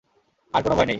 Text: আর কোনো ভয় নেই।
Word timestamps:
আর 0.53 0.61
কোনো 0.63 0.75
ভয় 0.75 0.85
নেই। 0.85 0.89